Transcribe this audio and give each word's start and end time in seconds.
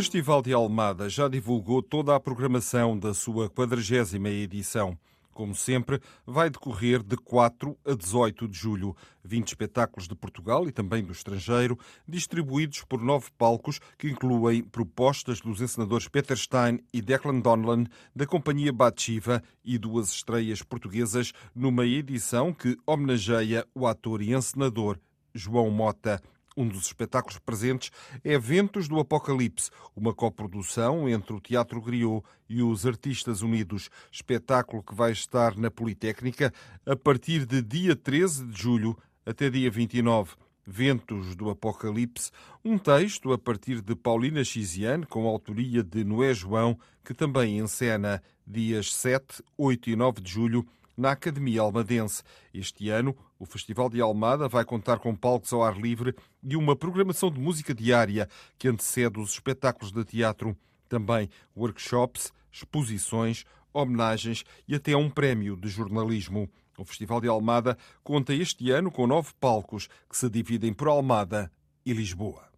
Festival 0.00 0.40
de 0.40 0.50
Almada 0.54 1.10
já 1.10 1.28
divulgou 1.28 1.82
toda 1.82 2.16
a 2.16 2.18
programação 2.18 2.98
da 2.98 3.12
sua 3.12 3.50
40 3.50 4.16
edição. 4.30 4.96
Como 5.30 5.54
sempre, 5.54 6.00
vai 6.26 6.48
decorrer 6.48 7.02
de 7.02 7.18
4 7.18 7.76
a 7.84 7.92
18 7.92 8.48
de 8.48 8.58
julho. 8.58 8.96
20 9.22 9.48
espetáculos 9.48 10.08
de 10.08 10.14
Portugal 10.14 10.66
e 10.66 10.72
também 10.72 11.04
do 11.04 11.12
estrangeiro, 11.12 11.78
distribuídos 12.08 12.82
por 12.82 13.02
nove 13.02 13.26
palcos 13.36 13.78
que 13.98 14.08
incluem 14.08 14.62
propostas 14.62 15.38
dos 15.38 15.60
encenadores 15.60 16.08
Peter 16.08 16.34
Stein 16.34 16.80
e 16.94 17.02
Declan 17.02 17.38
Donlan, 17.38 17.84
da 18.16 18.24
companhia 18.24 18.72
Batshiva 18.72 19.42
e 19.62 19.76
duas 19.76 20.08
estreias 20.08 20.62
portuguesas 20.62 21.34
numa 21.54 21.84
edição 21.84 22.54
que 22.54 22.74
homenageia 22.86 23.66
o 23.74 23.86
ator 23.86 24.22
e 24.22 24.32
encenador 24.32 24.98
João 25.34 25.70
Mota. 25.70 26.22
Um 26.60 26.68
dos 26.68 26.84
espetáculos 26.88 27.38
presentes 27.38 27.90
é 28.22 28.38
Ventos 28.38 28.86
do 28.86 29.00
Apocalipse, 29.00 29.70
uma 29.96 30.12
coprodução 30.12 31.08
entre 31.08 31.32
o 31.32 31.40
Teatro 31.40 31.80
Griot 31.80 32.22
e 32.50 32.62
os 32.62 32.84
Artistas 32.84 33.40
Unidos, 33.40 33.88
espetáculo 34.12 34.82
que 34.82 34.94
vai 34.94 35.10
estar 35.10 35.56
na 35.56 35.70
Politécnica 35.70 36.52
a 36.84 36.94
partir 36.94 37.46
de 37.46 37.62
dia 37.62 37.96
13 37.96 38.44
de 38.44 38.60
julho 38.60 38.94
até 39.24 39.48
dia 39.48 39.70
29. 39.70 40.34
Ventos 40.66 41.34
do 41.34 41.48
Apocalipse, 41.48 42.30
um 42.62 42.76
texto 42.76 43.32
a 43.32 43.38
partir 43.38 43.80
de 43.80 43.96
Paulina 43.96 44.44
Chiziane, 44.44 45.06
com 45.06 45.26
autoria 45.26 45.82
de 45.82 46.04
Noé 46.04 46.34
João, 46.34 46.78
que 47.02 47.14
também 47.14 47.58
encena 47.58 48.22
dias 48.46 48.92
7, 48.92 49.42
8 49.56 49.88
e 49.88 49.96
9 49.96 50.20
de 50.20 50.30
julho 50.30 50.66
na 51.00 51.12
Academia 51.12 51.62
Almadense. 51.62 52.22
Este 52.52 52.90
ano, 52.90 53.16
o 53.38 53.46
Festival 53.46 53.88
de 53.88 54.02
Almada 54.02 54.46
vai 54.46 54.66
contar 54.66 54.98
com 54.98 55.16
palcos 55.16 55.50
ao 55.50 55.64
ar 55.64 55.80
livre 55.80 56.14
e 56.42 56.54
uma 56.56 56.76
programação 56.76 57.30
de 57.30 57.40
música 57.40 57.74
diária 57.74 58.28
que 58.58 58.68
antecede 58.68 59.18
os 59.18 59.32
espetáculos 59.32 59.92
de 59.92 60.04
teatro. 60.04 60.54
Também 60.90 61.30
workshops, 61.56 62.30
exposições, 62.52 63.46
homenagens 63.72 64.44
e 64.68 64.74
até 64.74 64.94
um 64.94 65.08
prémio 65.08 65.56
de 65.56 65.68
jornalismo. 65.68 66.50
O 66.76 66.84
Festival 66.84 67.20
de 67.20 67.28
Almada 67.28 67.78
conta 68.04 68.34
este 68.34 68.70
ano 68.70 68.90
com 68.90 69.06
nove 69.06 69.32
palcos 69.40 69.88
que 70.08 70.16
se 70.16 70.28
dividem 70.28 70.74
por 70.74 70.88
Almada 70.88 71.50
e 71.84 71.94
Lisboa. 71.94 72.50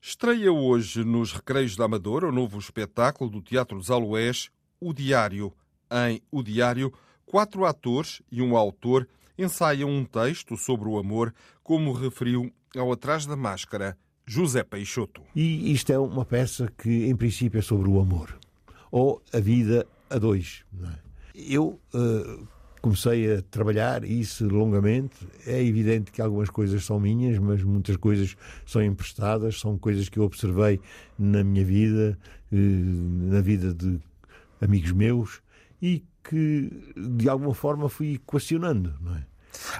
Estreia 0.00 0.52
hoje 0.52 1.04
nos 1.04 1.32
Recreios 1.32 1.74
da 1.74 1.86
Amadora 1.86 2.28
o 2.28 2.32
novo 2.32 2.58
espetáculo 2.58 3.30
do 3.30 3.40
Teatro 3.40 3.78
dos 3.78 3.90
Aloés, 3.90 4.50
O 4.78 4.92
Diário. 4.92 5.54
Em 5.90 6.20
O 6.30 6.42
Diário, 6.42 6.92
quatro 7.28 7.66
atores 7.66 8.22
e 8.32 8.40
um 8.40 8.56
autor 8.56 9.06
ensaiam 9.38 9.90
um 9.90 10.04
texto 10.04 10.56
sobre 10.56 10.88
o 10.88 10.98
amor, 10.98 11.32
como 11.62 11.92
referiu 11.92 12.50
ao 12.76 12.90
Atrás 12.90 13.26
da 13.26 13.36
Máscara 13.36 13.96
José 14.26 14.64
Peixoto. 14.64 15.22
E 15.36 15.72
isto 15.72 15.92
é 15.92 15.98
uma 15.98 16.24
peça 16.24 16.72
que, 16.76 17.06
em 17.06 17.14
princípio, 17.14 17.58
é 17.58 17.62
sobre 17.62 17.88
o 17.88 18.00
amor, 18.00 18.36
ou 18.90 19.22
a 19.32 19.38
vida 19.38 19.86
a 20.10 20.18
dois. 20.18 20.64
É? 20.82 21.08
Eu 21.34 21.78
uh, 21.94 22.48
comecei 22.80 23.36
a 23.36 23.42
trabalhar 23.42 24.04
isso 24.04 24.48
longamente. 24.48 25.14
É 25.46 25.62
evidente 25.62 26.10
que 26.10 26.20
algumas 26.20 26.50
coisas 26.50 26.84
são 26.84 26.98
minhas, 26.98 27.38
mas 27.38 27.62
muitas 27.62 27.96
coisas 27.96 28.36
são 28.66 28.82
emprestadas, 28.82 29.60
são 29.60 29.78
coisas 29.78 30.08
que 30.08 30.18
eu 30.18 30.24
observei 30.24 30.80
na 31.18 31.44
minha 31.44 31.64
vida, 31.64 32.18
uh, 32.50 32.56
na 32.56 33.40
vida 33.40 33.72
de 33.72 34.00
amigos 34.60 34.92
meus, 34.92 35.40
e 35.80 36.04
que 36.22 36.70
de 36.96 37.28
alguma 37.28 37.54
forma 37.54 37.88
fui 37.88 38.14
equacionando, 38.14 38.94
não 39.00 39.14
é? 39.14 39.26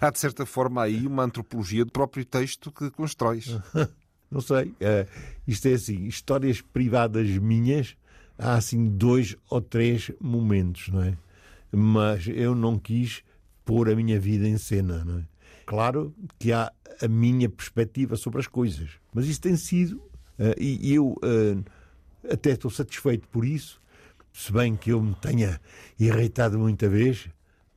Há 0.00 0.10
de 0.10 0.19
certa 0.19 0.47
forma 0.47 0.82
aí 0.82 1.06
uma 1.06 1.22
antropologia 1.22 1.84
do 1.84 1.92
próprio 1.92 2.25
texto 2.25 2.72
que 2.72 2.91
constróis. 2.91 3.59
não 4.31 4.41
sei. 4.41 4.69
Uh, 4.69 5.06
isto 5.47 5.69
é 5.69 5.75
assim, 5.75 6.06
histórias 6.06 6.60
privadas 6.60 7.28
minhas, 7.38 7.97
há 8.38 8.54
assim 8.54 8.88
dois 8.88 9.36
ou 9.50 9.60
três 9.60 10.10
momentos, 10.20 10.88
não 10.88 11.03
é? 11.03 11.16
Mas 11.70 12.26
eu 12.26 12.54
não 12.54 12.78
quis 12.78 13.22
pôr 13.65 13.91
a 13.91 13.94
minha 13.94 14.19
vida 14.19 14.48
em 14.48 14.56
cena, 14.56 15.04
não 15.04 15.19
é? 15.19 15.25
Claro 15.66 16.15
que 16.38 16.50
há 16.50 16.72
a 17.03 17.09
minha 17.09 17.48
perspectiva 17.48 18.16
sobre 18.16 18.41
as 18.41 18.47
coisas, 18.47 18.91
mas 19.12 19.26
isso 19.26 19.41
tem 19.41 19.54
sido, 19.54 19.97
uh, 20.38 20.59
e 20.59 20.94
eu 20.94 21.09
uh, 21.09 21.65
até 22.32 22.53
estou 22.53 22.70
satisfeito 22.70 23.28
por 23.28 23.44
isso, 23.44 23.80
se 24.33 24.53
bem 24.53 24.77
que 24.77 24.91
eu 24.91 25.03
me 25.03 25.15
tenha 25.15 25.61
irritado 25.99 26.59
muita 26.59 26.89
vez, 26.89 27.28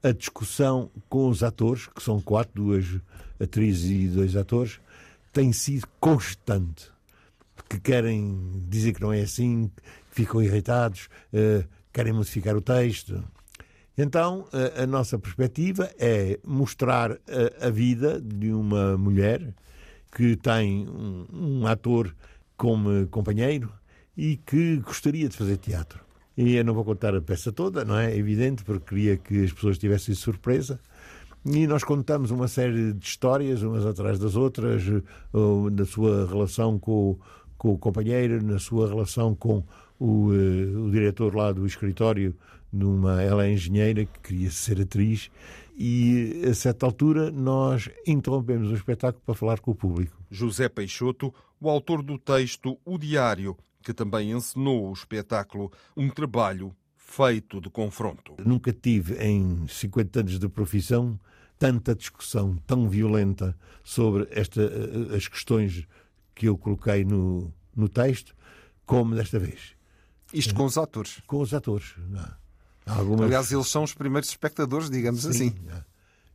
a 0.04 0.12
discussão 0.12 0.90
com 1.10 1.30
os 1.30 1.44
atores, 1.44 1.88
que 1.88 2.02
são 2.02 2.20
quatro, 2.22 2.64
duas 2.64 2.86
atrizes 3.40 3.90
e 3.90 4.08
dois 4.08 4.36
atores, 4.36 4.80
tem 5.32 5.52
sido 5.54 5.88
constante. 6.00 6.90
Que 7.70 7.80
querem 7.80 8.66
dizer 8.68 8.94
que 8.94 9.02
não 9.02 9.14
é 9.14 9.22
assim, 9.22 9.72
ficam 10.10 10.42
irritados, 10.42 11.08
uh, 11.34 11.66
querem 11.94 12.12
modificar 12.12 12.56
o 12.56 12.62
texto. 12.62 13.24
Então, 13.98 14.48
a, 14.52 14.84
a 14.84 14.88
nossa 14.88 15.18
perspectiva 15.20 15.90
é 16.00 16.40
mostrar 16.44 17.12
a, 17.12 17.68
a, 17.68 17.70
vida 17.70 18.20
de 18.20 18.52
uma 18.52 18.98
mulher 18.98 19.54
que 20.12 20.36
tem 20.36 20.88
um, 20.90 21.28
um 21.32 21.68
ator 21.68 22.14
como 22.58 23.08
companheiro 23.08 23.72
e 24.18 24.38
que 24.38 24.78
gostaria 24.78 25.30
de 25.30 25.38
fazer 25.38 25.58
teatro. 25.58 26.11
E 26.38 26.56
eu 26.56 26.64
não 26.64 26.74
vou 26.74 26.86
contar 26.86 27.16
a 27.16 27.22
peça 27.22 27.52
toda, 27.52 27.84
não 27.84 27.98
é? 27.98 28.14
é 28.14 28.18
evidente, 28.18 28.64
porque 28.64 28.96
queria 28.96 29.18
que 29.18 29.44
as 29.44 29.52
pessoas 29.52 29.78
tivessem 29.78 30.16
surpresa. 30.16 30.80
E 31.46 31.66
nós 31.66 31.84
contamos 31.84 32.30
uma 32.32 32.48
série 32.48 32.94
de 32.94 33.06
histórias, 33.06 33.64
umas 33.64 33.86
atrás 33.86 34.20
das 34.20 34.36
outras, 34.36 34.84
na 35.72 35.86
sua 35.86 36.28
relação 36.28 36.78
com, 36.78 37.18
com 37.58 37.74
o 37.74 37.78
companheiro, 37.78 38.44
na 38.44 38.60
sua 38.60 38.88
relação 38.88 39.36
com 39.36 39.64
o, 40.00 40.34
eh, 40.34 40.78
o 40.78 40.90
diretor 40.92 41.36
lá 41.36 41.52
do 41.52 41.66
escritório, 41.66 42.36
numa, 42.72 43.22
ela 43.22 43.46
é 43.46 43.54
engenheira 43.54 44.06
que 44.06 44.20
queria 44.20 44.50
ser 44.52 44.82
atriz, 44.82 45.30
e 45.78 46.44
a 46.48 46.54
certa 46.54 46.86
altura 46.86 47.32
nós 47.32 47.90
interrompemos 48.06 48.70
o 48.72 48.76
espetáculo 48.76 49.22
para 49.26 49.36
falar 49.36 49.60
com 49.60 49.72
o 49.72 49.76
público. 49.76 50.16
José 50.30 50.70
Peixoto, 50.70 51.34
o 51.60 51.70
autor 51.70 52.02
do 52.04 52.18
texto 52.18 52.78
O 52.86 52.98
Diário, 52.98 53.58
que 53.82 53.94
também 53.94 54.32
encenou 54.32 54.90
o 54.90 54.94
espetáculo, 54.94 55.72
um 55.96 56.10
trabalho 56.10 56.76
feito 56.96 57.60
de 57.60 57.70
confronto. 57.70 58.36
Nunca 58.46 58.72
tive, 58.72 59.16
em 59.16 59.68
50 59.68 60.20
anos 60.22 60.40
de 60.40 60.48
profissão, 60.48 61.20
tanta 61.60 61.94
discussão 61.94 62.56
tão 62.66 62.90
violenta 62.90 63.56
sobre 63.84 64.28
esta, 64.32 64.62
eh, 64.62 65.16
as 65.16 65.28
questões 65.28 65.86
que 66.34 66.48
eu 66.48 66.58
coloquei 66.58 67.04
no, 67.04 67.54
no 67.76 67.90
texto, 67.90 68.36
como 68.86 69.14
desta 69.14 69.38
vez. 69.38 69.76
Isto 70.34 70.56
com 70.56 70.66
os 70.66 70.78
atores? 70.78 71.22
Com 71.28 71.42
os 71.42 71.54
atores. 71.54 71.94
Algumas... 72.86 73.26
Aliás, 73.26 73.52
eles 73.52 73.68
são 73.68 73.84
os 73.84 73.94
primeiros 73.94 74.30
espectadores, 74.30 74.90
digamos 74.90 75.22
Sim, 75.22 75.30
assim. 75.30 75.56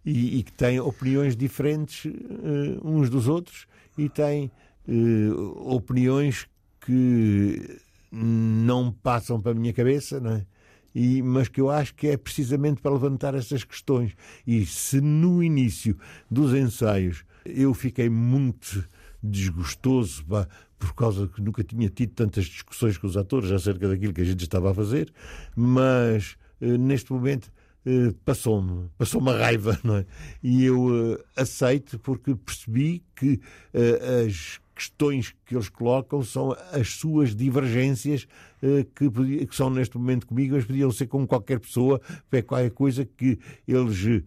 E, 0.04 0.38
e, 0.38 0.42
que 0.44 0.52
têm 0.52 0.78
opiniões 0.78 1.36
diferentes 1.36 2.04
uh, 2.04 2.80
uns 2.84 3.10
dos 3.10 3.26
outros 3.26 3.66
e 3.98 4.08
têm 4.08 4.52
uh, 4.86 5.74
opiniões 5.74 6.46
que 6.86 7.80
não 8.12 8.92
passam 8.92 9.40
para 9.40 9.50
a 9.50 9.54
minha 9.54 9.72
cabeça, 9.72 10.20
não 10.20 10.32
é? 10.32 10.46
E, 10.94 11.20
mas 11.20 11.48
que 11.48 11.60
eu 11.60 11.68
acho 11.68 11.94
que 11.94 12.06
é 12.06 12.16
precisamente 12.16 12.80
para 12.80 12.92
levantar 12.92 13.34
essas 13.34 13.64
questões. 13.64 14.12
E 14.46 14.64
se 14.64 15.00
no 15.00 15.42
início 15.42 15.98
dos 16.30 16.54
ensaios 16.54 17.24
eu 17.44 17.74
fiquei 17.74 18.08
muito 18.08 18.86
desgostoso 19.22 20.24
pá, 20.24 20.48
por 20.78 20.94
causa 20.94 21.26
que 21.26 21.42
nunca 21.42 21.64
tinha 21.64 21.90
tido 21.90 22.14
tantas 22.14 22.44
discussões 22.44 22.96
com 22.96 23.06
os 23.06 23.16
atores 23.16 23.50
acerca 23.50 23.88
daquilo 23.88 24.12
que 24.12 24.20
a 24.20 24.24
gente 24.24 24.42
estava 24.42 24.70
a 24.70 24.74
fazer, 24.74 25.12
mas 25.54 26.36
eh, 26.60 26.78
neste 26.78 27.12
momento 27.12 27.50
eh, 27.84 28.14
passou-me, 28.24 28.88
passou-me 28.96 29.32
raiva, 29.32 29.78
não 29.84 29.96
é? 29.96 30.06
E 30.42 30.64
eu 30.64 31.14
eh, 31.14 31.24
aceito 31.36 31.98
porque 31.98 32.34
percebi 32.34 33.02
que 33.14 33.40
as 34.24 34.60
questões 34.76 35.34
que 35.46 35.56
eles 35.56 35.70
colocam 35.70 36.22
são 36.22 36.54
as 36.70 36.90
suas 36.90 37.34
divergências 37.34 38.28
eh, 38.62 38.86
que, 38.94 39.08
são 39.50 39.70
neste 39.70 39.96
momento 39.96 40.26
comigo, 40.26 40.54
mas 40.54 40.66
podiam 40.66 40.92
ser 40.92 41.06
com 41.06 41.26
qualquer 41.26 41.58
pessoa, 41.58 42.00
é 42.30 42.42
qualquer 42.42 42.70
coisa 42.70 43.06
que 43.06 43.38
eles 43.66 44.06
eh, 44.06 44.22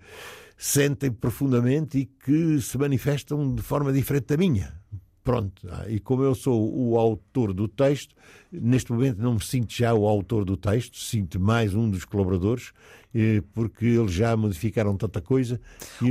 sentem 0.58 1.12
profundamente 1.12 2.00
e 2.00 2.06
que 2.06 2.60
se 2.60 2.78
manifestam 2.80 3.54
de 3.54 3.62
forma 3.62 3.94
diferente 3.94 4.26
da 4.26 4.38
minha. 4.38 4.79
Pronto, 5.30 5.68
ah, 5.70 5.86
e 5.88 6.00
como 6.00 6.24
eu 6.24 6.34
sou 6.34 6.76
o 6.76 6.98
autor 6.98 7.54
do 7.54 7.68
texto, 7.68 8.16
neste 8.52 8.92
momento 8.92 9.22
não 9.22 9.36
me 9.36 9.44
sinto 9.44 9.72
já 9.72 9.94
o 9.94 10.08
autor 10.08 10.44
do 10.44 10.58
texto, 10.58 10.98
sinto 10.98 11.40
mais 11.40 11.76
um 11.76 11.88
dos 11.88 12.04
colaboradores, 12.04 12.72
eh, 13.14 13.44
porque 13.54 13.86
eles 13.86 14.12
já 14.12 14.36
modificaram 14.36 14.98
tanta 14.98 15.22
coisa. 15.22 15.62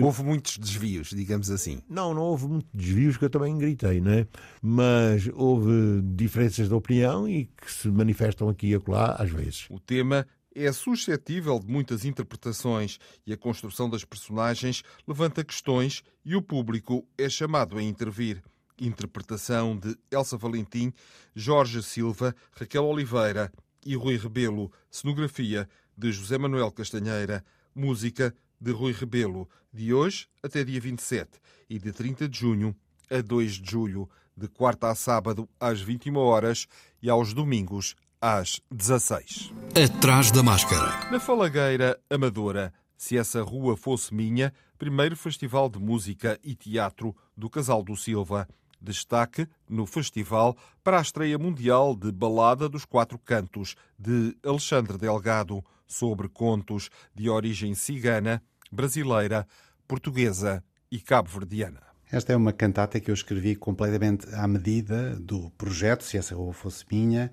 Houve 0.01 0.23
muitos 0.23 0.57
desvios, 0.57 1.09
digamos 1.09 1.51
assim. 1.51 1.81
Não, 1.89 2.15
não 2.15 2.23
houve 2.23 2.47
muitos 2.47 2.71
desvios 2.73 3.17
que 3.17 3.25
eu 3.25 3.31
também 3.31 3.59
gritei, 3.59 4.01
não 4.01 4.13
é? 4.13 4.29
Mas 4.63 5.29
houve 5.35 6.01
diferenças 6.15 6.69
de 6.69 6.75
opinião 6.75 7.29
e 7.29 7.47
que 7.47 7.73
se 7.73 7.89
manifestam 7.89 8.49
aqui 8.49 8.69
e 8.69 8.75
acolá 8.77 9.17
às 9.19 9.31
vezes. 9.31 9.67
O 9.69 9.81
tema 9.81 10.29
é 10.55 10.71
suscetível 10.71 11.59
de 11.59 11.67
muitas 11.67 12.05
interpretações 12.05 13.01
e 13.27 13.33
a 13.33 13.37
construção 13.37 13.91
das 13.91 14.05
personagens 14.05 14.85
levanta 15.09 15.43
questões 15.45 16.05
e 16.25 16.37
o 16.37 16.43
público 16.43 17.05
é 17.19 17.29
chamado 17.29 17.79
a 17.79 17.83
intervir. 17.83 18.41
Interpretação 18.81 19.77
de 19.77 19.97
Elsa 20.11 20.37
Valentim, 20.37 20.93
Jorge 21.35 21.83
Silva, 21.83 22.35
Raquel 22.53 22.85
Oliveira 22.85 23.53
e 23.85 23.95
Rui 23.95 24.17
Rebelo. 24.17 24.71
Cenografia 24.91 25.69
de 25.97 26.13
José 26.13 26.39
Manuel 26.39 26.71
Castanheira. 26.71 27.45
Música 27.75 28.35
de 28.61 28.73
Rui 28.73 28.93
Rebelo. 28.93 29.49
De 29.73 29.93
hoje 29.93 30.27
até 30.43 30.65
dia 30.65 30.81
27 30.81 31.39
e 31.69 31.79
de 31.79 31.93
30 31.93 32.29
de 32.29 32.39
junho 32.39 32.75
a 33.11 33.21
2 33.21 33.53
de 33.53 33.71
julho, 33.71 34.09
de 34.37 34.49
quarta 34.49 34.89
a 34.89 34.95
sábado 34.95 35.49
às 35.59 35.81
21 35.81 36.17
horas 36.17 36.67
e 37.03 37.11
aos 37.11 37.33
domingos 37.33 37.97
às 38.21 38.61
16. 38.71 39.53
Atrás 39.75 40.31
da 40.31 40.43
máscara. 40.43 41.11
Na 41.11 41.21
Falagueira 41.21 41.99
Amadora, 42.11 42.73
se 42.97 43.17
essa 43.17 43.43
rua 43.43 43.77
fosse 43.77 44.13
minha, 44.13 44.53
primeiro 44.77 45.17
festival 45.17 45.69
de 45.69 45.79
música 45.79 46.39
e 46.43 46.55
teatro 46.55 47.17
do 47.37 47.49
Casal 47.49 47.83
do 47.83 47.97
Silva. 47.97 48.49
Destaque 48.81 49.49
no 49.69 49.87
festival 49.87 50.57
para 50.83 50.99
a 50.99 51.03
estreia 51.03 51.39
mundial 51.39 51.95
de 51.97 52.13
Balada 52.13 52.69
dos 52.69 52.85
Quatro 52.85 53.19
Cantos, 53.19 53.75
de 53.99 54.37
Alexandre 54.45 54.97
Delgado, 54.97 55.65
sobre 55.87 56.29
contos 56.29 56.91
de 57.15 57.29
origem 57.29 57.75
cigana, 57.75 58.43
brasileira, 58.71 59.47
portuguesa 59.87 60.63
e 60.91 61.01
cabo-verdiana. 61.01 61.81
Esta 62.11 62.33
é 62.33 62.37
uma 62.37 62.53
cantata 62.53 63.01
que 63.01 63.11
eu 63.11 63.15
escrevi 63.15 63.55
completamente 63.55 64.27
à 64.35 64.47
medida 64.47 65.17
do 65.17 65.51
projeto, 65.51 66.05
se 66.05 66.17
essa 66.17 66.35
rua 66.35 66.53
fosse 66.53 66.85
minha, 66.91 67.31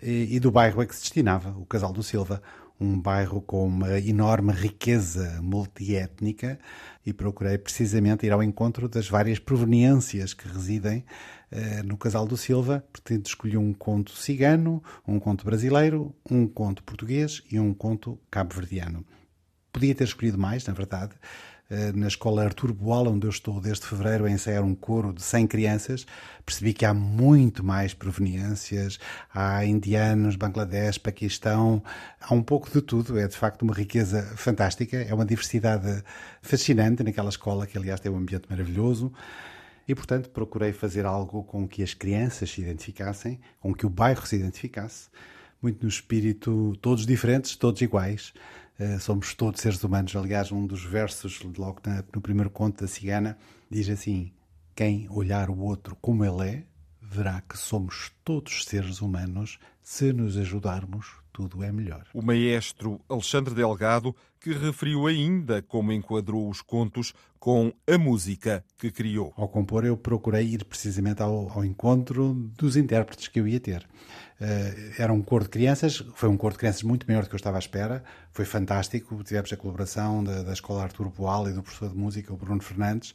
e 0.00 0.38
do 0.40 0.50
bairro 0.50 0.80
a 0.80 0.86
que 0.86 0.94
se 0.94 1.02
destinava, 1.02 1.50
o 1.58 1.66
Casal 1.66 1.92
do 1.92 2.02
Silva 2.02 2.42
um 2.82 3.00
bairro 3.00 3.40
com 3.40 3.66
uma 3.66 3.98
enorme 4.00 4.52
riqueza 4.52 5.40
multiétnica 5.40 6.58
e 7.06 7.12
procurei 7.12 7.56
precisamente 7.56 8.26
ir 8.26 8.32
ao 8.32 8.42
encontro 8.42 8.88
das 8.88 9.08
várias 9.08 9.38
proveniências 9.38 10.34
que 10.34 10.48
residem 10.48 11.04
uh, 11.52 11.86
no 11.86 11.96
Casal 11.96 12.26
do 12.26 12.36
Silva. 12.36 12.84
Portanto, 12.92 13.26
escolhi 13.26 13.56
um 13.56 13.72
conto 13.72 14.12
cigano, 14.12 14.82
um 15.06 15.20
conto 15.20 15.44
brasileiro, 15.44 16.14
um 16.28 16.46
conto 16.46 16.82
português 16.82 17.42
e 17.50 17.60
um 17.60 17.72
conto 17.72 18.18
cabo-verdiano. 18.30 19.04
Podia 19.72 19.94
ter 19.94 20.04
escolhido 20.04 20.36
mais, 20.36 20.66
na 20.66 20.74
verdade, 20.74 21.14
eh, 21.14 21.51
na 21.94 22.06
escola 22.06 22.44
Artur 22.44 22.72
Boal, 22.72 23.08
onde 23.08 23.26
eu 23.26 23.30
estou 23.30 23.60
desde 23.60 23.86
fevereiro 23.86 24.26
a 24.26 24.30
ensaiar 24.30 24.62
um 24.62 24.74
coro 24.74 25.12
de 25.12 25.22
100 25.22 25.46
crianças, 25.46 26.06
percebi 26.44 26.74
que 26.74 26.84
há 26.84 26.92
muito 26.92 27.64
mais 27.64 27.94
proveniências. 27.94 28.98
Há 29.34 29.64
indianos, 29.64 30.36
Bangladesh, 30.36 30.98
Paquistão, 30.98 31.82
há 32.20 32.34
um 32.34 32.42
pouco 32.42 32.70
de 32.70 32.82
tudo. 32.82 33.18
É 33.18 33.26
de 33.26 33.36
facto 33.36 33.62
uma 33.62 33.74
riqueza 33.74 34.22
fantástica, 34.36 34.96
é 34.98 35.14
uma 35.14 35.24
diversidade 35.24 36.02
fascinante 36.42 37.02
naquela 37.02 37.30
escola, 37.30 37.66
que 37.66 37.78
aliás 37.78 38.00
tem 38.00 38.12
um 38.12 38.18
ambiente 38.18 38.46
maravilhoso. 38.50 39.12
E, 39.86 39.94
portanto, 39.94 40.30
procurei 40.30 40.72
fazer 40.72 41.06
algo 41.06 41.42
com 41.42 41.66
que 41.66 41.82
as 41.82 41.94
crianças 41.94 42.50
se 42.50 42.60
identificassem, 42.60 43.40
com 43.60 43.74
que 43.74 43.84
o 43.86 43.90
bairro 43.90 44.26
se 44.26 44.36
identificasse, 44.36 45.08
muito 45.60 45.82
no 45.82 45.88
espírito, 45.88 46.76
todos 46.80 47.06
diferentes, 47.06 47.56
todos 47.56 47.80
iguais, 47.80 48.32
eh, 48.34 48.61
somos 49.00 49.34
todos 49.34 49.60
seres 49.60 49.82
humanos. 49.84 50.14
Aliás, 50.16 50.50
um 50.52 50.66
dos 50.66 50.84
versos, 50.84 51.40
logo 51.56 51.80
no 52.14 52.20
primeiro 52.20 52.50
conto 52.50 52.82
da 52.82 52.88
Cigana, 52.88 53.38
diz 53.70 53.88
assim: 53.88 54.32
Quem 54.74 55.08
olhar 55.10 55.50
o 55.50 55.58
outro 55.58 55.96
como 56.00 56.24
ele 56.24 56.48
é, 56.48 56.64
verá 57.00 57.42
que 57.42 57.58
somos 57.58 58.10
todos 58.24 58.64
seres 58.64 59.00
humanos. 59.00 59.58
Se 59.82 60.12
nos 60.12 60.36
ajudarmos, 60.36 61.22
tudo 61.32 61.62
é 61.62 61.72
melhor. 61.72 62.06
O 62.14 62.22
maestro 62.22 63.00
Alexandre 63.08 63.54
Delgado, 63.54 64.14
que 64.40 64.52
referiu 64.52 65.06
ainda 65.06 65.62
como 65.62 65.92
enquadrou 65.92 66.48
os 66.48 66.60
contos 66.60 67.12
com 67.38 67.72
a 67.86 67.98
música 67.98 68.64
que 68.78 68.90
criou. 68.90 69.32
Ao 69.36 69.48
compor, 69.48 69.84
eu 69.84 69.96
procurei 69.96 70.46
ir 70.46 70.64
precisamente 70.64 71.22
ao, 71.22 71.50
ao 71.50 71.64
encontro 71.64 72.34
dos 72.56 72.76
intérpretes 72.76 73.28
que 73.28 73.40
eu 73.40 73.48
ia 73.48 73.58
ter. 73.58 73.86
Uh, 74.42 74.92
era 74.98 75.12
um 75.12 75.22
coro 75.22 75.44
de 75.44 75.50
crianças, 75.50 76.04
foi 76.16 76.28
um 76.28 76.36
coro 76.36 76.54
de 76.54 76.58
crianças 76.58 76.82
muito 76.82 77.06
maior 77.06 77.22
do 77.22 77.28
que 77.28 77.34
eu 77.34 77.36
estava 77.36 77.58
à 77.58 77.60
espera, 77.60 78.02
foi 78.32 78.44
fantástico. 78.44 79.22
Tivemos 79.22 79.52
a 79.52 79.56
colaboração 79.56 80.24
da, 80.24 80.42
da 80.42 80.52
Escola 80.52 80.82
Artur 80.82 81.08
Boal 81.10 81.48
e 81.48 81.52
do 81.52 81.62
professor 81.62 81.90
de 81.90 81.96
música, 81.96 82.32
o 82.32 82.36
Bruno 82.36 82.60
Fernandes. 82.60 83.10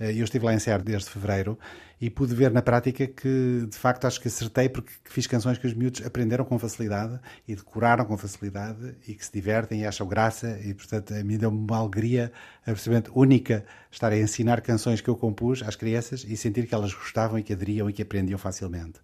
Uh, 0.00 0.04
eu 0.04 0.24
estive 0.24 0.42
lá 0.42 0.52
a 0.52 0.54
ensaiar 0.54 0.80
desde 0.80 1.10
fevereiro 1.10 1.58
e 2.00 2.08
pude 2.08 2.34
ver 2.34 2.50
na 2.50 2.62
prática 2.62 3.06
que, 3.06 3.66
de 3.68 3.76
facto, 3.76 4.06
acho 4.06 4.18
que 4.18 4.28
acertei 4.28 4.70
porque 4.70 4.90
fiz 5.04 5.26
canções 5.26 5.58
que 5.58 5.66
os 5.66 5.74
miúdos 5.74 6.00
aprenderam 6.06 6.46
com 6.46 6.58
facilidade 6.58 7.20
e 7.46 7.54
decoraram 7.54 8.06
com 8.06 8.16
facilidade 8.16 8.94
e 9.06 9.14
que 9.14 9.22
se 9.22 9.30
divertem 9.30 9.82
e 9.82 9.86
acham 9.86 10.08
graça. 10.08 10.58
E, 10.64 10.72
portanto, 10.72 11.12
a 11.12 11.22
mim 11.22 11.36
deu-me 11.36 11.58
uma 11.58 11.76
alegria 11.76 12.32
absolutamente 12.66 13.10
única 13.14 13.66
estar 13.90 14.10
a 14.10 14.16
ensinar 14.16 14.62
canções 14.62 15.02
que 15.02 15.10
eu 15.10 15.16
compus 15.16 15.62
às 15.62 15.76
crianças 15.76 16.24
e 16.26 16.38
sentir 16.38 16.66
que 16.66 16.74
elas 16.74 16.94
gostavam 16.94 17.38
e 17.38 17.42
que 17.42 17.52
aderiam 17.52 17.90
e 17.90 17.92
que 17.92 18.00
aprendiam 18.00 18.38
facilmente. 18.38 18.98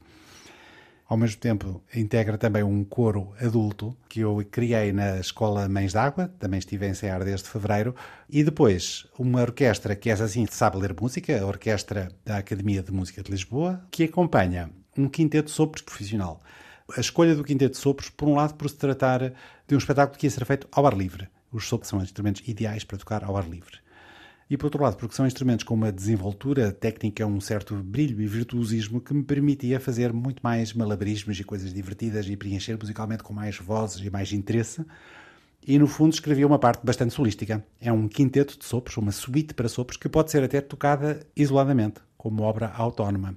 Ao 1.09 1.17
mesmo 1.17 1.41
tempo, 1.41 1.81
integra 1.95 2.37
também 2.37 2.65
um 2.65 2.83
coro 2.83 3.33
adulto 3.41 3.97
que 4.09 4.21
eu 4.21 4.45
criei 4.51 4.93
na 4.93 5.21
Escola 5.21 5.69
Mães 5.69 5.93
d'Água, 5.93 6.35
também 6.37 6.59
estive 6.59 6.85
a 6.85 6.89
ensaiar 6.89 7.25
desde 7.25 7.49
fevereiro, 7.49 7.95
e 8.29 8.43
depois 8.43 9.07
uma 9.17 9.41
orquestra 9.41 9.95
que 9.95 10.11
é 10.11 10.15
assim 10.15 10.45
sabe 10.51 10.79
ler 10.79 10.97
música, 11.01 11.41
a 11.41 11.47
Orquestra 11.47 12.09
da 12.25 12.39
Academia 12.39 12.83
de 12.83 12.91
Música 12.91 13.23
de 13.23 13.31
Lisboa, 13.31 13.87
que 13.89 14.03
acompanha 14.03 14.69
um 14.99 15.09
quinteto 15.09 15.47
de 15.47 15.55
sopros 15.55 15.83
profissional. 15.83 16.41
A 16.97 17.01
escolha 17.01 17.37
do 17.37 17.45
quinteto 17.45 17.77
de 17.77 17.79
sopros, 17.79 18.11
por 18.11 18.29
um 18.29 18.35
lado, 18.35 18.55
por 18.55 18.69
se 18.69 18.77
tratar 18.77 19.33
de 19.69 19.75
um 19.77 19.79
espetáculo 19.79 20.19
que 20.19 20.27
ia 20.27 20.31
ser 20.31 20.45
feito 20.45 20.67
ao 20.73 20.89
ar 20.89 20.95
livre. 20.95 21.29
Os 21.53 21.69
sopros 21.69 21.89
são 21.89 22.03
instrumentos 22.03 22.43
ideais 22.49 22.83
para 22.83 22.99
tocar 22.99 23.23
ao 23.23 23.37
ar 23.37 23.49
livre 23.49 23.86
e 24.49 24.57
por 24.57 24.67
outro 24.67 24.83
lado, 24.83 24.97
porque 24.97 25.15
são 25.15 25.27
instrumentos 25.27 25.65
com 25.65 25.75
uma 25.75 25.91
desenvoltura 25.91 26.71
técnica, 26.71 27.27
um 27.27 27.41
certo 27.41 27.75
brilho 27.75 28.21
e 28.21 28.27
virtuosismo 28.27 29.01
que 29.01 29.13
me 29.13 29.25
permitia 29.25 29.81
fazer 29.81 30.13
muito 30.13 30.41
mais 30.41 30.73
malabarismos 30.73 31.39
e 31.41 31.45
coisas 31.45 31.75
divertidas 31.75 32.29
e 32.29 32.37
preencher 32.37 32.79
musicalmente 32.79 33.25
com 33.25 33.33
mais 33.33 33.59
vozes 33.59 34.05
e 34.05 34.09
mais 34.09 34.33
interesse. 34.33 34.85
E 35.67 35.77
no 35.81 35.89
fundo 35.89 36.13
escrevia 36.13 36.47
uma 36.47 36.61
parte 36.61 36.87
bastante 36.87 37.13
solística. 37.13 37.65
É 37.81 37.93
um 37.93 38.07
quinteto 38.07 38.57
de 38.57 38.65
sopros, 38.65 38.97
uma 38.99 39.11
suíte 39.11 39.53
para 39.53 39.69
sopros, 39.69 39.97
que 39.97 40.09
pode 40.09 40.31
ser 40.31 40.45
até 40.45 40.61
tocada 40.61 41.27
isoladamente, 41.35 42.01
como 42.17 42.45
obra 42.45 42.69
autónoma. 42.69 43.37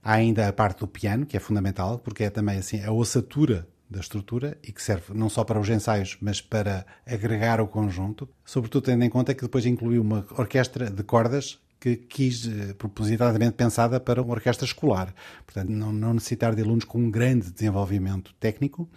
Há 0.00 0.12
ainda 0.12 0.46
a 0.46 0.52
parte 0.52 0.80
do 0.80 0.86
piano, 0.86 1.26
que 1.26 1.36
é 1.36 1.40
fundamental, 1.40 1.98
porque 1.98 2.22
é 2.22 2.30
também 2.30 2.58
assim 2.58 2.80
a 2.84 2.92
ossatura 2.92 3.66
da 3.88 4.00
estrutura 4.00 4.58
e 4.62 4.72
que 4.72 4.82
serve 4.82 5.14
não 5.14 5.28
só 5.28 5.44
para 5.44 5.60
os 5.60 5.68
ensaios, 5.68 6.16
mas 6.20 6.40
para 6.40 6.86
agregar 7.06 7.60
o 7.60 7.66
conjunto, 7.66 8.28
sobretudo 8.44 8.84
tendo 8.84 9.04
em 9.04 9.10
conta 9.10 9.34
que 9.34 9.42
depois 9.42 9.66
incluiu 9.66 10.02
uma 10.02 10.26
orquestra 10.36 10.90
de 10.90 11.02
cordas 11.02 11.58
que 11.78 11.96
quis, 11.96 12.46
eh, 12.46 12.72
propositadamente 12.72 13.52
pensada 13.52 14.00
para 14.00 14.22
uma 14.22 14.32
orquestra 14.32 14.64
escolar. 14.64 15.14
Portanto, 15.44 15.68
não, 15.68 15.92
não 15.92 16.14
necessitar 16.14 16.54
de 16.54 16.62
alunos 16.62 16.84
com 16.84 16.98
um 16.98 17.10
grande 17.10 17.50
desenvolvimento 17.50 18.32
técnico 18.40 18.88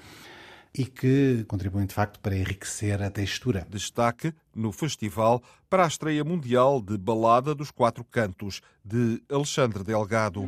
e 0.74 0.86
que 0.86 1.44
contribuem 1.48 1.86
de 1.86 1.94
facto 1.94 2.20
para 2.20 2.38
enriquecer 2.38 3.02
a 3.02 3.10
textura. 3.10 3.68
Destaque 3.70 4.34
no 4.56 4.72
festival 4.72 5.42
para 5.70 5.84
a 5.84 5.88
estreia 5.88 6.24
mundial 6.24 6.82
de 6.82 6.98
Balada 6.98 7.54
dos 7.54 7.72
Quatro 7.72 8.06
Cantos, 8.06 8.62
de 8.86 9.22
Alexandre 9.30 9.84
Delgado. 9.84 10.48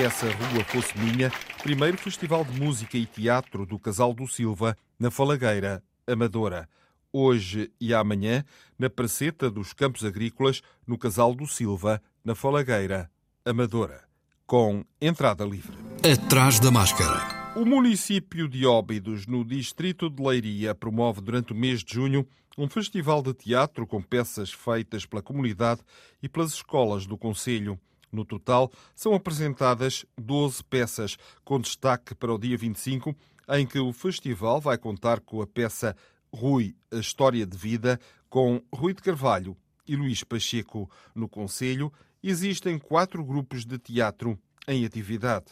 Essa 0.00 0.26
rua 0.26 0.64
fosse 0.64 0.96
minha, 0.96 1.30
primeiro 1.62 1.98
Festival 1.98 2.44
de 2.44 2.58
Música 2.60 2.96
e 2.96 3.04
Teatro 3.04 3.66
do 3.66 3.78
Casal 3.78 4.14
do 4.14 4.28
Silva, 4.28 4.76
na 4.98 5.10
Falagueira, 5.10 5.82
Amadora. 6.06 6.68
hoje 7.12 7.72
e 7.80 7.92
amanhã, 7.92 8.44
na 8.78 8.88
Praceta 8.88 9.50
dos 9.50 9.72
Campos 9.72 10.04
Agrícolas, 10.04 10.62
no 10.86 10.96
Casal 10.96 11.34
do 11.34 11.46
Silva, 11.46 12.00
na 12.24 12.34
Falagueira, 12.34 13.10
Amadora, 13.44 14.04
com 14.46 14.84
entrada 15.00 15.44
livre. 15.44 15.76
Atrás 16.04 16.60
da 16.60 16.70
máscara. 16.70 17.52
O 17.56 17.64
município 17.64 18.48
de 18.48 18.64
Óbidos, 18.66 19.26
no 19.26 19.44
distrito 19.44 20.08
de 20.08 20.22
Leiria, 20.22 20.74
promove 20.74 21.20
durante 21.20 21.52
o 21.52 21.56
mês 21.56 21.82
de 21.82 21.94
junho 21.94 22.24
um 22.56 22.68
festival 22.68 23.20
de 23.20 23.34
teatro 23.34 23.86
com 23.86 24.00
peças 24.00 24.52
feitas 24.52 25.04
pela 25.04 25.22
comunidade 25.22 25.80
e 26.22 26.28
pelas 26.28 26.52
escolas 26.52 27.04
do 27.04 27.18
Conselho. 27.18 27.78
No 28.10 28.24
total, 28.24 28.72
são 28.94 29.14
apresentadas 29.14 30.06
12 30.16 30.64
peças, 30.64 31.16
com 31.44 31.60
destaque 31.60 32.14
para 32.14 32.32
o 32.32 32.38
dia 32.38 32.56
25, 32.56 33.14
em 33.50 33.66
que 33.66 33.78
o 33.78 33.92
festival 33.92 34.60
vai 34.60 34.78
contar 34.78 35.20
com 35.20 35.42
a 35.42 35.46
peça 35.46 35.94
Rui, 36.32 36.74
a 36.92 36.96
História 36.96 37.46
de 37.46 37.56
Vida, 37.56 37.98
com 38.28 38.62
Rui 38.72 38.94
de 38.94 39.02
Carvalho 39.02 39.56
e 39.86 39.96
Luís 39.96 40.22
Pacheco. 40.22 40.90
No 41.14 41.28
Conselho, 41.28 41.92
existem 42.22 42.78
quatro 42.78 43.24
grupos 43.24 43.64
de 43.64 43.78
teatro 43.78 44.38
em 44.66 44.84
atividade. 44.84 45.46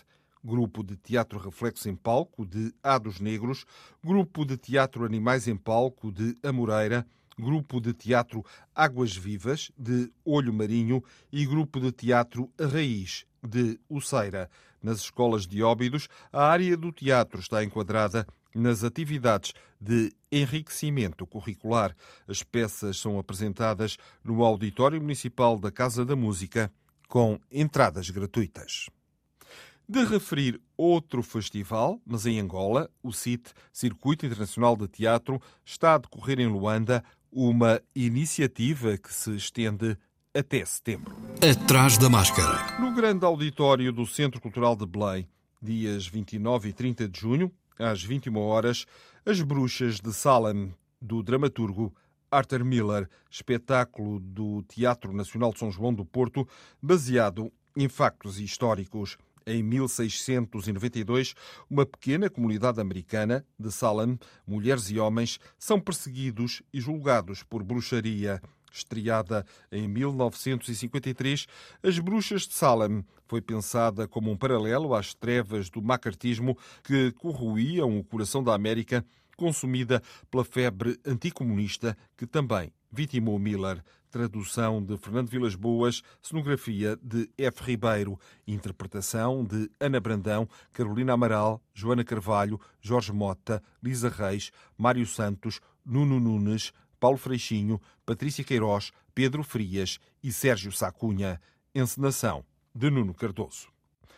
Grupo 0.45 0.85
de 0.85 0.97
Teatro 0.97 1.41
Reflexo 1.41 1.89
em 1.89 1.97
Palco, 1.97 2.47
de 2.47 2.73
Ados 2.81 3.19
Negros, 3.19 3.65
Grupo 4.05 4.45
de 4.45 4.57
Teatro 4.57 5.05
Animais 5.05 5.49
em 5.49 5.57
Palco, 5.57 6.13
de 6.13 6.37
Amoreira, 6.41 7.05
Grupo 7.39 7.81
de 7.81 7.93
Teatro 7.93 8.45
Águas 8.75 9.15
Vivas, 9.15 9.71
de 9.77 10.11
Olho 10.25 10.53
Marinho 10.53 11.05
e 11.31 11.45
Grupo 11.45 11.79
de 11.79 11.93
Teatro 11.93 12.51
A 12.59 12.67
Raiz, 12.67 13.27
de 13.43 13.79
Uceira. 13.89 14.51
Nas 14.83 15.01
escolas 15.01 15.47
de 15.47 15.63
Óbidos, 15.63 16.09
a 16.33 16.49
área 16.49 16.77
do 16.77 16.91
teatro 16.91 17.41
está 17.41 17.63
enquadrada 17.63 18.27
nas 18.55 18.85
atividades 18.85 19.53
de 19.79 20.13
enriquecimento 20.33 21.27
curricular. 21.27 21.95
As 22.27 22.43
peças 22.43 22.97
são 22.97 23.19
apresentadas 23.19 23.99
no 24.25 24.43
Auditório 24.43 25.01
Municipal 25.01 25.59
da 25.59 25.71
Casa 25.71 26.05
da 26.05 26.17
Música, 26.17 26.73
com 27.07 27.39
entradas 27.51 28.09
gratuitas. 28.09 28.89
De 29.89 30.05
referir 30.05 30.61
outro 30.77 31.23
festival, 31.23 32.01
mas 32.05 32.27
em 32.27 32.41
Angola, 32.41 32.91
o 33.01 33.13
CIT, 33.13 33.53
Circuito 33.73 34.27
Internacional 34.27 34.77
de 34.77 34.89
Teatro, 34.89 35.41
está 35.65 35.95
a 35.95 35.99
decorrer 35.99 36.41
em 36.41 36.49
Luanda 36.49 37.05
uma 37.39 37.83
iniciativa 37.95 38.97
que 38.97 39.13
se 39.13 39.37
estende 39.37 39.95
até 40.35 40.65
setembro. 40.65 41.15
Atrás 41.43 41.99
da 41.99 42.09
máscara. 42.09 42.81
No 42.81 42.95
grande 42.95 43.27
auditório 43.27 43.93
do 43.93 44.07
Centro 44.07 44.41
Cultural 44.41 44.75
de 44.75 44.87
Belém, 44.87 45.29
dias 45.61 46.07
29 46.07 46.71
e 46.71 46.73
30 46.73 47.07
de 47.07 47.21
junho, 47.21 47.53
às 47.79 48.03
21 48.03 48.39
horas, 48.39 48.87
As 49.27 49.43
Bruxas 49.43 50.01
de 50.01 50.15
Salem, 50.15 50.75
do 50.99 51.23
dramaturgo 51.23 51.95
Arthur 52.31 52.65
Miller, 52.65 53.07
espetáculo 53.31 54.19
do 54.19 54.63
Teatro 54.63 55.13
Nacional 55.13 55.53
de 55.53 55.59
São 55.59 55.71
João 55.71 55.93
do 55.93 56.07
Porto, 56.07 56.49
baseado 56.81 57.53
em 57.77 57.87
factos 57.87 58.41
históricos. 58.41 59.19
Em 59.49 59.63
1692, 59.63 61.33
uma 61.71 61.87
pequena 61.87 62.29
comunidade 62.29 62.81
americana 62.81 63.47
de 63.57 63.71
Salem, 63.71 64.19
mulheres 64.45 64.91
e 64.91 64.99
homens, 64.99 65.39
são 65.57 65.81
perseguidos 65.81 66.65
e 66.75 66.81
julgados 66.81 67.45
por 67.45 67.63
bruxaria. 67.63 68.43
Estreada 68.73 69.47
em 69.71 69.87
1953, 69.87 71.47
As 71.81 71.97
Bruxas 72.01 72.43
de 72.43 72.55
Salem 72.55 73.05
foi 73.29 73.41
pensada 73.41 74.09
como 74.09 74.33
um 74.33 74.37
paralelo 74.37 74.93
às 74.93 75.15
trevas 75.15 75.71
do 75.71 75.81
macartismo 75.81 76.59
que 76.83 77.13
corroíam 77.13 77.97
o 77.97 78.03
coração 78.03 78.43
da 78.43 78.53
América, 78.53 79.07
consumida 79.37 80.03
pela 80.29 80.45
febre 80.45 80.99
anticomunista 81.07 81.97
que 82.17 82.27
também 82.27 82.73
vitimou 82.97 83.39
Miller. 83.39 83.85
Tradução 84.11 84.83
de 84.83 84.97
Fernando 84.97 85.29
Vilas 85.29 85.55
Boas, 85.55 86.03
cenografia 86.23 86.99
de 87.03 87.29
F. 87.37 87.63
Ribeiro, 87.63 88.19
interpretação 88.47 89.45
de 89.45 89.71
Ana 89.79 90.01
Brandão, 90.01 90.49
Carolina 90.73 91.13
Amaral, 91.13 91.61
Joana 91.75 92.03
Carvalho, 92.03 92.59
Jorge 92.81 93.13
Mota, 93.13 93.63
Lisa 93.83 94.09
Reis, 94.09 94.51
Mário 94.79 95.07
Santos, 95.07 95.61
Nuno 95.85 96.19
Nunes, 96.19 96.73
Paulo 96.99 97.19
Freixinho, 97.19 97.79
Patrícia 98.07 98.43
Queiroz, 98.43 98.91
Pedro 99.15 99.43
Frias 99.43 99.99
e 100.23 100.33
Sérgio 100.33 100.73
Sacunha. 100.73 101.39
Encenação 101.75 102.43
de 102.75 102.89
Nuno 102.89 103.13
Cardoso. 103.13 103.69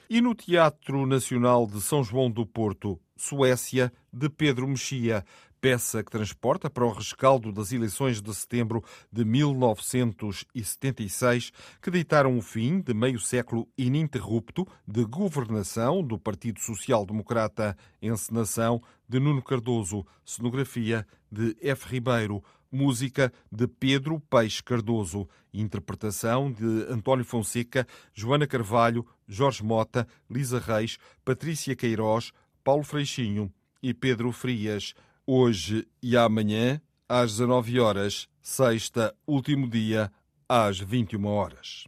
E 0.09 0.21
no 0.21 0.33
Teatro 0.33 1.05
Nacional 1.05 1.67
de 1.67 1.83
São 1.83 2.05
João 2.05 2.31
do 2.31 2.47
Porto, 2.47 3.01
Suécia, 3.17 3.93
de 4.13 4.29
Pedro 4.29 4.67
Mexia, 4.67 5.25
peça 5.61 6.03
que 6.03 6.11
transporta 6.11 6.71
para 6.71 6.85
o 6.85 6.93
rescaldo 6.93 7.53
das 7.53 7.73
eleições 7.73 8.23
de 8.23 8.35
setembro 8.35 8.83
de 9.13 9.25
1976, 9.25 11.53
que 11.83 11.91
deitaram 11.91 12.37
o 12.37 12.43
fim 12.43 12.81
de 12.81 12.95
meio 12.95 13.19
século 13.19 13.69
ininterrupto 13.77 14.67
de 14.87 15.05
governação 15.05 16.03
do 16.03 16.19
Partido 16.19 16.61
Social 16.61 17.05
Democrata, 17.05 17.77
encenação 18.01 18.81
de 19.09 19.19
Nuno 19.19 19.43
Cardoso, 19.43 20.07
cenografia 20.25 21.05
de 21.31 21.57
F. 21.61 21.89
Ribeiro, 21.89 22.43
música 22.71 23.33
de 23.51 23.67
Pedro 23.67 24.21
Peixe 24.21 24.63
Cardoso, 24.63 25.29
interpretação 25.53 26.53
de 26.53 26.87
António 26.89 27.25
Fonseca, 27.25 27.87
Joana 28.13 28.47
Carvalho, 28.47 29.05
Jorge 29.27 29.65
Mota, 29.65 30.07
Lisa 30.31 30.59
Reis, 30.59 30.99
Patrícia 31.25 31.75
Queiroz, 31.75 32.33
Paulo 32.63 32.85
Freixinho 32.85 33.51
e 33.83 33.95
Pedro 33.95 34.33
Frias. 34.33 34.95
Hoje 35.31 35.87
e 36.03 36.17
amanhã, 36.17 36.81
às 37.07 37.33
19 37.33 37.79
horas, 37.79 38.27
sexta, 38.41 39.15
último 39.27 39.69
dia, 39.69 40.11
às 40.49 40.79
21 40.79 41.27
horas. 41.27 41.85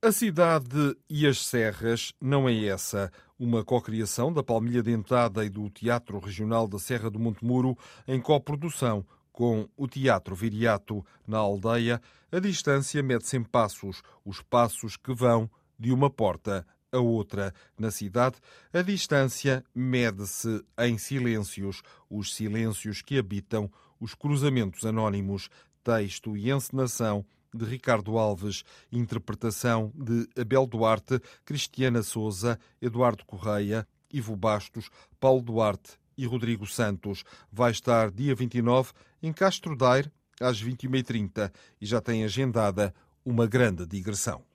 A 0.00 0.10
cidade 0.10 0.96
e 1.06 1.26
as 1.26 1.44
serras 1.44 2.14
não 2.18 2.48
é 2.48 2.64
essa, 2.64 3.12
uma 3.38 3.62
cocriação 3.62 4.32
da 4.32 4.42
Palmilha 4.42 4.82
Dentada 4.82 5.44
e 5.44 5.50
do 5.50 5.68
Teatro 5.68 6.18
Regional 6.18 6.66
da 6.66 6.78
Serra 6.78 7.10
do 7.10 7.18
Montemuro 7.18 7.76
em 8.08 8.18
coprodução 8.18 9.04
com 9.30 9.68
o 9.76 9.86
Teatro 9.86 10.34
Viriato 10.34 11.04
na 11.26 11.36
aldeia, 11.36 12.00
a 12.32 12.38
distância 12.38 13.02
mede-se 13.02 13.36
em 13.36 13.44
passos, 13.44 14.00
os 14.24 14.40
passos 14.40 14.96
que 14.96 15.12
vão 15.12 15.50
de 15.78 15.92
uma 15.92 16.08
porta 16.08 16.66
a 16.92 16.98
outra. 16.98 17.54
Na 17.78 17.90
cidade, 17.90 18.36
a 18.72 18.82
distância 18.82 19.64
mede-se 19.74 20.64
em 20.78 20.98
silêncios, 20.98 21.82
os 22.08 22.34
silêncios 22.34 23.02
que 23.02 23.18
habitam 23.18 23.70
os 24.00 24.14
cruzamentos 24.14 24.84
anónimos, 24.84 25.48
texto 25.84 26.36
e 26.36 26.50
encenação 26.50 27.24
de 27.54 27.64
Ricardo 27.64 28.16
Alves, 28.16 28.64
interpretação 28.92 29.92
de 29.94 30.28
Abel 30.40 30.66
Duarte, 30.66 31.20
Cristiana 31.44 32.02
Souza, 32.02 32.58
Eduardo 32.80 33.24
Correia, 33.24 33.86
Ivo 34.12 34.36
Bastos, 34.36 34.88
Paulo 35.18 35.42
Duarte 35.42 35.98
e 36.16 36.26
Rodrigo 36.26 36.66
Santos. 36.66 37.24
Vai 37.50 37.72
estar 37.72 38.10
dia 38.10 38.34
29 38.34 38.92
em 39.22 39.32
Castro 39.32 39.76
Daire, 39.76 40.10
às 40.40 40.62
21h30, 40.62 41.52
e 41.80 41.86
já 41.86 42.00
tem 42.00 42.24
agendada 42.24 42.94
uma 43.24 43.46
grande 43.46 43.86
digressão. 43.86 44.49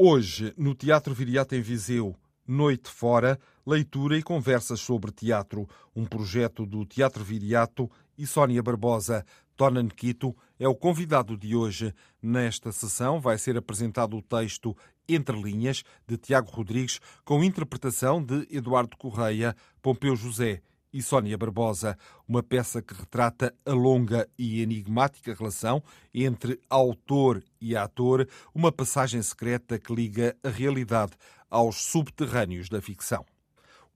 Hoje, 0.00 0.54
no 0.56 0.76
Teatro 0.76 1.12
Viriato 1.12 1.56
em 1.56 1.60
Viseu, 1.60 2.14
Noite 2.46 2.88
Fora, 2.88 3.36
leitura 3.66 4.16
e 4.16 4.22
conversas 4.22 4.78
sobre 4.78 5.10
teatro, 5.10 5.68
um 5.92 6.06
projeto 6.06 6.64
do 6.64 6.86
Teatro 6.86 7.24
Viriato 7.24 7.90
e 8.16 8.24
Sónia 8.24 8.62
Barbosa. 8.62 9.26
Tonan 9.56 9.88
Quito 9.88 10.36
é 10.56 10.68
o 10.68 10.74
convidado 10.76 11.36
de 11.36 11.56
hoje. 11.56 11.92
Nesta 12.22 12.70
sessão 12.70 13.20
vai 13.20 13.38
ser 13.38 13.56
apresentado 13.56 14.16
o 14.16 14.22
texto 14.22 14.72
Entre 15.08 15.36
Linhas, 15.36 15.82
de 16.06 16.16
Tiago 16.16 16.48
Rodrigues, 16.48 17.00
com 17.24 17.42
interpretação 17.42 18.22
de 18.22 18.46
Eduardo 18.52 18.96
Correia, 18.96 19.56
Pompeu 19.82 20.14
José 20.14 20.62
e 20.92 21.02
Sónia 21.02 21.36
Barbosa, 21.36 21.96
uma 22.26 22.42
peça 22.42 22.80
que 22.82 22.94
retrata 22.94 23.54
a 23.64 23.72
longa 23.72 24.28
e 24.38 24.62
enigmática 24.62 25.34
relação 25.34 25.82
entre 26.12 26.60
autor 26.68 27.42
e 27.60 27.76
ator, 27.76 28.28
uma 28.54 28.72
passagem 28.72 29.20
secreta 29.22 29.78
que 29.78 29.94
liga 29.94 30.36
a 30.42 30.48
realidade 30.48 31.12
aos 31.50 31.76
subterrâneos 31.76 32.68
da 32.68 32.80
ficção. 32.80 33.24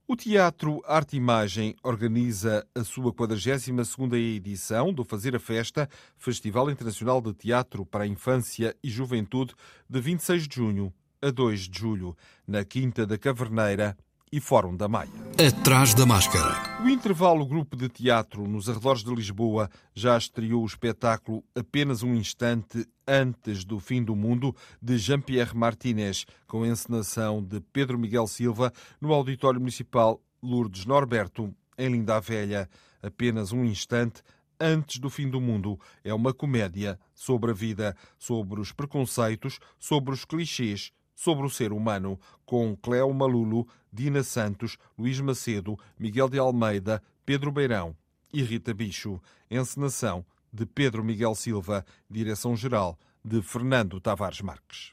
O 0.06 0.16
Teatro 0.16 0.82
Arte 0.84 1.16
Imagem 1.16 1.74
organiza 1.82 2.66
a 2.74 2.84
sua 2.84 3.12
42ª 3.12 4.14
edição 4.14 4.92
do 4.92 5.04
Fazer 5.04 5.34
a 5.34 5.38
Festa, 5.38 5.88
Festival 6.18 6.70
Internacional 6.70 7.20
de 7.20 7.32
Teatro 7.32 7.86
para 7.86 8.04
a 8.04 8.06
Infância 8.06 8.76
e 8.82 8.90
Juventude, 8.90 9.54
de 9.88 10.00
26 10.00 10.48
de 10.48 10.56
junho 10.56 10.92
a 11.22 11.30
2 11.30 11.68
de 11.68 11.78
julho, 11.78 12.16
na 12.46 12.64
Quinta 12.64 13.06
da 13.06 13.16
Caverneira, 13.16 13.96
e 14.32 14.40
Fórum 14.40 14.74
da 14.74 14.88
Maia. 14.88 15.10
Atrás 15.46 15.92
da 15.92 16.06
máscara. 16.06 16.82
O 16.82 16.88
intervalo 16.88 17.44
grupo 17.44 17.76
de 17.76 17.88
teatro 17.88 18.48
nos 18.48 18.68
arredores 18.68 19.04
de 19.04 19.14
Lisboa 19.14 19.68
já 19.94 20.16
estreou 20.16 20.62
o 20.62 20.66
espetáculo 20.66 21.44
Apenas 21.54 22.02
um 22.02 22.14
Instante 22.14 22.86
Antes 23.06 23.62
do 23.62 23.78
Fim 23.78 24.02
do 24.02 24.16
Mundo, 24.16 24.56
de 24.80 24.96
Jean-Pierre 24.96 25.54
Martinez, 25.54 26.24
com 26.46 26.64
encenação 26.64 27.42
de 27.42 27.60
Pedro 27.60 27.98
Miguel 27.98 28.26
Silva, 28.26 28.72
no 28.98 29.12
Auditório 29.12 29.60
Municipal 29.60 30.18
Lourdes 30.42 30.86
Norberto, 30.86 31.54
em 31.76 31.90
Linda 31.90 32.16
a 32.16 32.20
Velha. 32.20 32.70
Apenas 33.02 33.52
um 33.52 33.64
instante 33.64 34.22
Antes 34.58 34.98
do 34.98 35.10
Fim 35.10 35.28
do 35.28 35.40
Mundo. 35.40 35.78
É 36.04 36.14
uma 36.14 36.32
comédia 36.32 36.98
sobre 37.12 37.50
a 37.50 37.54
vida, 37.54 37.96
sobre 38.16 38.60
os 38.60 38.70
preconceitos, 38.70 39.58
sobre 39.76 40.14
os 40.14 40.24
clichês, 40.24 40.92
sobre 41.14 41.46
o 41.46 41.50
ser 41.50 41.72
humano, 41.72 42.18
com 42.44 42.76
Cleo 42.76 43.12
Malulo, 43.12 43.66
Dina 43.92 44.22
Santos, 44.22 44.78
Luís 44.98 45.20
Macedo, 45.20 45.78
Miguel 45.98 46.28
de 46.28 46.38
Almeida, 46.38 47.02
Pedro 47.24 47.52
Beirão 47.52 47.96
e 48.32 48.42
Rita 48.42 48.72
Bicho. 48.72 49.20
Encenação 49.50 50.24
de 50.52 50.66
Pedro 50.66 51.04
Miguel 51.04 51.34
Silva, 51.34 51.84
direção-geral 52.10 52.98
de 53.24 53.40
Fernando 53.42 54.00
Tavares 54.00 54.40
Marques. 54.40 54.92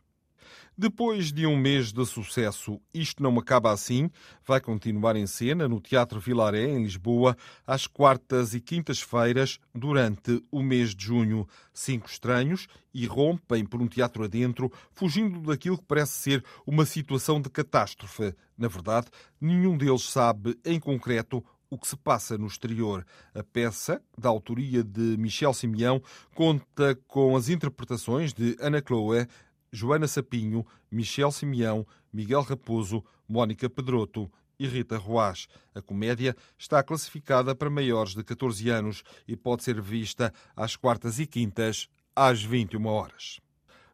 Depois 0.82 1.34
de 1.34 1.46
um 1.46 1.58
mês 1.58 1.92
de 1.92 2.06
sucesso, 2.06 2.80
Isto 2.94 3.22
Não 3.22 3.38
Acaba 3.38 3.70
Assim 3.70 4.10
vai 4.48 4.62
continuar 4.62 5.18
em 5.18 5.28
cena 5.28 5.68
no 5.68 5.82
Teatro 5.82 6.22
Vilaré, 6.22 6.70
em 6.70 6.84
Lisboa, 6.84 7.36
às 7.68 7.86
quartas 7.86 8.54
e 8.54 8.62
quintas-feiras, 8.62 9.60
durante 9.76 10.42
o 10.50 10.64
mês 10.64 10.96
de 10.96 11.04
junho. 11.04 11.46
Cinco 11.74 12.08
estranhos 12.08 12.66
irrompem 12.94 13.66
por 13.66 13.82
um 13.82 13.90
teatro 13.90 14.24
adentro, 14.24 14.72
fugindo 14.94 15.42
daquilo 15.42 15.78
que 15.78 15.84
parece 15.84 16.14
ser 16.14 16.46
uma 16.66 16.86
situação 16.86 17.42
de 17.42 17.50
catástrofe. 17.50 18.34
Na 18.58 18.70
verdade, 18.70 19.08
nenhum 19.42 19.78
deles 19.78 20.04
sabe, 20.04 20.58
em 20.64 20.80
concreto, 20.80 21.44
o 21.70 21.78
que 21.78 21.88
se 21.88 21.96
passa 21.98 22.38
no 22.38 22.48
exterior. 22.48 23.06
A 23.36 23.44
peça, 23.44 24.02
da 24.18 24.30
autoria 24.30 24.84
de 24.84 25.18
Michel 25.18 25.54
Simeão, 25.54 26.02
conta 26.34 26.98
com 27.08 27.36
as 27.36 27.48
interpretações 27.50 28.34
de 28.34 28.58
Ana 28.60 28.82
Chloé, 28.86 29.28
Joana 29.72 30.08
Sapinho, 30.08 30.66
Michel 30.92 31.32
Simeão, 31.32 31.86
Miguel 32.12 32.42
Raposo, 32.42 33.04
Mónica 33.28 33.70
Pedroto 33.70 34.32
e 34.60 34.68
Rita 34.68 34.98
Roas. 34.98 35.48
A 35.74 35.82
comédia 35.82 36.36
está 36.58 36.84
classificada 36.84 37.56
para 37.56 37.70
maiores 37.70 38.14
de 38.14 38.24
14 38.24 38.70
anos 38.70 39.04
e 39.28 39.36
pode 39.36 39.64
ser 39.64 39.82
vista 39.82 40.34
às 40.56 40.76
quartas 40.76 41.20
e 41.20 41.26
quintas, 41.26 41.88
às 42.16 42.44
21 42.44 42.86
horas. 42.86 43.40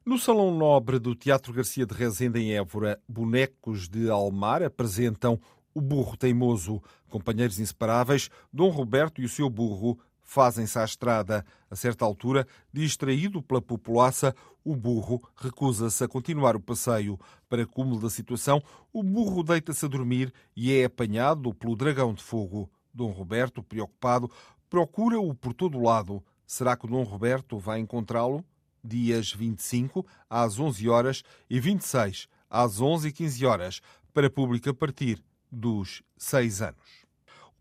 No 0.06 0.20
Salão 0.20 0.56
Nobre 0.56 1.00
do 1.00 1.16
Teatro 1.16 1.52
Garcia 1.52 1.86
de 1.86 1.94
Rezende, 1.94 2.40
em 2.40 2.54
Évora, 2.56 3.02
bonecos 3.08 3.88
de 3.88 4.10
Almar 4.10 4.62
apresentam 4.64 5.40
O 5.74 5.82
Burro 5.82 6.16
Teimoso. 6.16 6.82
Companheiros 7.10 7.60
inseparáveis, 7.60 8.30
Dom 8.52 8.70
Roberto 8.70 9.22
e 9.22 9.26
o 9.26 9.30
seu 9.30 9.50
burro 9.50 9.98
fazem-se 10.26 10.78
à 10.78 10.84
estrada. 10.84 11.46
A 11.72 11.76
certa 11.78 12.04
altura, 12.04 12.46
distraído 12.74 13.42
pela 13.42 13.62
populaça, 13.62 14.36
o 14.64 14.76
burro 14.76 15.22
recusa-se 15.38 16.04
a 16.04 16.08
continuar 16.08 16.58
o 16.58 16.60
passeio. 16.60 17.18
Para 17.48 17.66
cúmulo 17.66 18.02
da 18.02 18.10
situação, 18.10 18.62
o 18.92 19.02
burro 19.02 19.44
deita-se 19.44 19.86
a 19.86 19.88
dormir 19.88 20.34
e 20.54 20.74
é 20.74 20.84
apanhado 20.84 21.54
pelo 21.54 21.78
dragão 21.78 22.14
de 22.14 22.22
fogo. 22.22 22.70
Dom 22.94 23.12
Roberto, 23.12 23.64
preocupado, 23.64 24.30
procura-o 24.70 25.34
por 25.34 25.54
todo 25.54 25.78
o 25.78 25.84
lado. 25.84 26.22
Será 26.46 26.76
que 26.76 26.86
o 26.86 26.90
Dom 26.90 27.04
Roberto 27.04 27.58
vai 27.58 27.80
encontrá-lo? 27.80 28.44
Dias 28.84 29.32
25 29.32 30.06
às 30.30 30.60
11 30.60 30.90
horas 30.90 31.24
e 31.50 31.60
26 31.60 32.28
às 32.50 32.80
11 32.80 33.10
e 33.10 33.12
15 33.12 33.46
horas, 33.46 33.82
para 34.14 34.30
público 34.30 34.70
a 34.70 34.74
partir 34.74 35.22
dos 35.52 36.02
6 36.18 36.62
anos. 36.62 37.05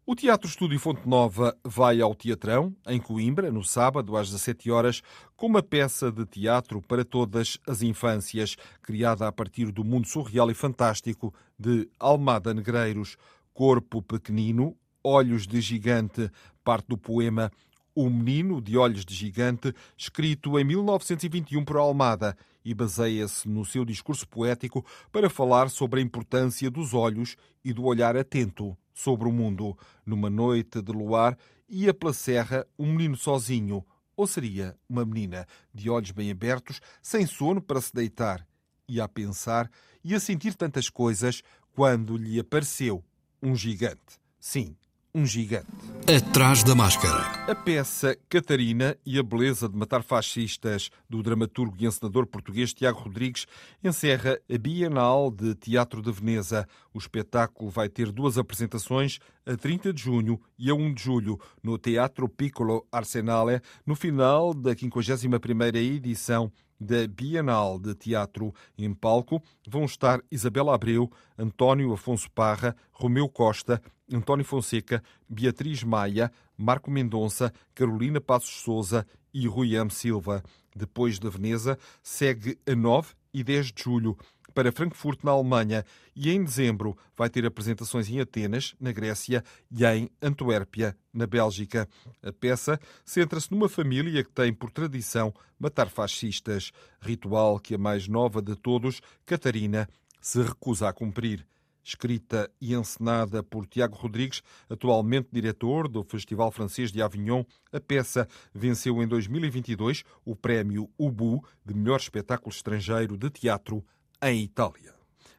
O 0.06 0.14
Teatro 0.14 0.46
Estúdio 0.46 0.78
Fonte 0.78 1.08
Nova 1.08 1.56
vai 1.64 1.98
ao 2.02 2.14
Teatrão, 2.14 2.76
em 2.86 3.00
Coimbra, 3.00 3.50
no 3.50 3.64
sábado, 3.64 4.18
às 4.18 4.28
17 4.28 4.70
horas, 4.70 5.02
com 5.34 5.46
uma 5.46 5.62
peça 5.62 6.12
de 6.12 6.26
teatro 6.26 6.82
para 6.82 7.06
todas 7.06 7.56
as 7.66 7.80
infâncias, 7.80 8.54
criada 8.82 9.26
a 9.26 9.32
partir 9.32 9.72
do 9.72 9.82
mundo 9.82 10.06
surreal 10.06 10.50
e 10.50 10.54
fantástico 10.54 11.32
de 11.58 11.88
Almada 11.98 12.52
Negreiros. 12.52 13.16
Corpo 13.54 14.02
pequenino, 14.02 14.76
olhos 15.02 15.46
de 15.46 15.58
gigante, 15.62 16.30
parte 16.62 16.86
do 16.88 16.98
poema 16.98 17.50
O 17.94 18.10
Menino 18.10 18.60
de 18.60 18.76
Olhos 18.76 19.06
de 19.06 19.14
Gigante, 19.14 19.74
escrito 19.96 20.58
em 20.58 20.64
1921 20.64 21.64
por 21.64 21.78
Almada, 21.78 22.36
e 22.64 22.72
baseia-se 22.72 23.48
no 23.48 23.64
seu 23.64 23.84
discurso 23.84 24.26
poético 24.26 24.84
para 25.12 25.28
falar 25.28 25.68
sobre 25.68 26.00
a 26.00 26.02
importância 26.02 26.70
dos 26.70 26.94
olhos 26.94 27.36
e 27.64 27.72
do 27.72 27.84
olhar 27.84 28.16
atento 28.16 28.76
sobre 28.92 29.28
o 29.28 29.32
mundo. 29.32 29.76
Numa 30.06 30.30
noite 30.30 30.80
de 30.80 30.92
luar, 30.92 31.36
ia 31.68 31.92
pela 31.92 32.12
serra 32.12 32.66
um 32.78 32.92
menino 32.92 33.16
sozinho, 33.16 33.84
ou 34.16 34.26
seria 34.26 34.76
uma 34.88 35.04
menina, 35.04 35.46
de 35.72 35.90
olhos 35.90 36.12
bem 36.12 36.30
abertos, 36.30 36.80
sem 37.02 37.26
sono 37.26 37.60
para 37.60 37.80
se 37.80 37.92
deitar. 37.92 38.46
Ia 38.88 39.04
a 39.04 39.08
pensar 39.08 39.70
e 40.02 40.14
a 40.14 40.20
sentir 40.20 40.54
tantas 40.54 40.88
coisas 40.88 41.42
quando 41.74 42.16
lhe 42.16 42.38
apareceu 42.38 43.04
um 43.42 43.54
gigante. 43.56 44.20
Sim, 44.38 44.76
um 45.14 45.26
gigante. 45.26 45.93
Atrás 46.06 46.62
da 46.62 46.74
máscara. 46.74 47.22
A 47.50 47.54
peça 47.54 48.14
Catarina 48.28 48.94
e 49.06 49.18
a 49.18 49.22
beleza 49.22 49.66
de 49.66 49.74
matar 49.74 50.02
fascistas 50.02 50.90
do 51.08 51.22
dramaturgo 51.22 51.74
e 51.80 51.86
encenador 51.86 52.26
português 52.26 52.74
Tiago 52.74 53.00
Rodrigues 53.00 53.46
encerra 53.82 54.38
a 54.46 54.58
Bienal 54.58 55.30
de 55.30 55.54
Teatro 55.54 56.02
de 56.02 56.12
Veneza. 56.12 56.68
O 56.92 56.98
espetáculo 56.98 57.70
vai 57.70 57.88
ter 57.88 58.12
duas 58.12 58.36
apresentações 58.36 59.18
a 59.46 59.56
30 59.56 59.92
de 59.92 60.02
junho 60.02 60.40
e 60.58 60.70
a 60.70 60.74
1 60.74 60.94
de 60.94 61.02
julho 61.02 61.38
no 61.62 61.76
Teatro 61.76 62.28
Piccolo 62.28 62.86
Arsenale, 62.90 63.60
no 63.84 63.94
final 63.94 64.54
da 64.54 64.74
51ª 64.74 65.76
edição 65.76 66.50
da 66.80 67.06
Bienal 67.06 67.78
de 67.78 67.94
Teatro 67.94 68.52
em 68.76 68.92
palco 68.92 69.42
vão 69.66 69.84
estar 69.84 70.20
Isabela 70.30 70.74
Abreu, 70.74 71.10
António 71.38 71.92
Afonso 71.92 72.30
Parra, 72.30 72.74
Romeu 72.90 73.28
Costa, 73.28 73.80
António 74.12 74.44
Fonseca, 74.44 75.02
Beatriz 75.28 75.82
Maia, 75.82 76.30
Marco 76.56 76.90
Mendonça, 76.90 77.52
Carolina 77.74 78.20
Passos 78.20 78.62
Souza 78.62 79.06
e 79.32 79.46
Rui 79.46 79.74
M. 79.74 79.90
Silva. 79.90 80.42
Depois 80.74 81.18
da 81.18 81.30
Veneza, 81.30 81.78
segue 82.02 82.58
a 82.66 82.74
9 82.74 83.14
e 83.32 83.42
10 83.42 83.72
de 83.72 83.82
julho 83.82 84.16
para 84.54 84.72
Frankfurt, 84.72 85.24
na 85.24 85.32
Alemanha, 85.32 85.84
e 86.14 86.30
em 86.30 86.44
dezembro 86.44 86.96
vai 87.16 87.28
ter 87.28 87.44
apresentações 87.44 88.08
em 88.08 88.20
Atenas, 88.20 88.74
na 88.80 88.92
Grécia, 88.92 89.42
e 89.70 89.84
em 89.84 90.08
Antuérpia, 90.22 90.96
na 91.12 91.26
Bélgica. 91.26 91.88
A 92.22 92.32
peça 92.32 92.78
centra-se 93.04 93.50
numa 93.50 93.68
família 93.68 94.22
que 94.22 94.30
tem 94.30 94.52
por 94.52 94.70
tradição 94.70 95.34
matar 95.58 95.88
fascistas, 95.88 96.70
ritual 97.00 97.58
que 97.58 97.74
a 97.74 97.78
mais 97.78 98.06
nova 98.06 98.40
de 98.40 98.54
todos, 98.54 99.00
Catarina, 99.26 99.88
se 100.20 100.40
recusa 100.40 100.88
a 100.88 100.92
cumprir 100.92 101.44
escrita 101.84 102.50
e 102.60 102.74
encenada 102.74 103.42
por 103.42 103.66
Tiago 103.66 103.94
Rodrigues, 103.94 104.42
atualmente 104.68 105.28
diretor 105.30 105.86
do 105.86 106.02
Festival 106.02 106.50
Francês 106.50 106.90
de 106.90 107.02
Avignon. 107.02 107.44
A 107.70 107.78
peça 107.78 108.26
venceu 108.54 109.02
em 109.02 109.06
2022 109.06 110.02
o 110.24 110.34
prémio 110.34 110.90
UBU 110.98 111.44
de 111.64 111.74
melhor 111.74 112.00
espetáculo 112.00 112.50
estrangeiro 112.50 113.16
de 113.16 113.28
teatro 113.28 113.84
em 114.24 114.42
Itália. 114.42 114.94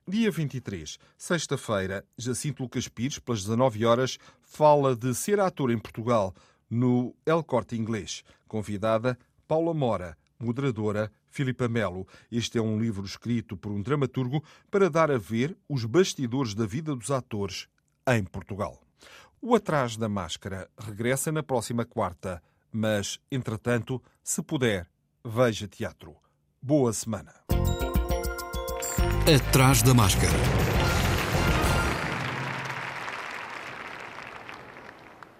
Dia 0.07 0.29
23, 0.29 0.99
sexta-feira, 1.17 2.05
Jacinto 2.15 2.61
Lucas 2.61 2.87
Pires, 2.87 3.17
pelas 3.17 3.41
19 3.41 3.83
horas, 3.83 4.19
fala 4.43 4.95
de 4.95 5.15
ser 5.15 5.39
ator 5.39 5.71
em 5.71 5.79
Portugal 5.79 6.35
no 6.69 7.15
El 7.25 7.43
Corte 7.43 7.75
Inglês. 7.75 8.23
Convidada 8.47 9.17
Paula 9.47 9.73
Mora, 9.73 10.15
moderadora 10.39 11.11
Filipa 11.31 11.67
Melo. 11.67 12.07
Este 12.31 12.59
é 12.59 12.61
um 12.61 12.79
livro 12.79 13.03
escrito 13.03 13.57
por 13.57 13.71
um 13.71 13.81
dramaturgo 13.81 14.43
para 14.69 14.87
dar 14.87 15.09
a 15.09 15.17
ver 15.17 15.57
os 15.67 15.83
bastidores 15.83 16.53
da 16.53 16.67
vida 16.67 16.95
dos 16.95 17.09
atores 17.09 17.67
em 18.07 18.23
Portugal. 18.23 18.79
O 19.41 19.55
Atrás 19.55 19.97
da 19.97 20.07
Máscara 20.07 20.69
regressa 20.77 21.31
na 21.31 21.41
próxima 21.41 21.85
quarta, 21.85 22.39
mas, 22.71 23.19
entretanto, 23.31 23.99
se 24.23 24.43
puder, 24.43 24.87
veja 25.23 25.67
teatro. 25.67 26.15
Boa 26.61 26.93
semana. 26.93 27.33
Atrás 29.35 29.81
da 29.81 29.93
Máscara. 29.93 30.33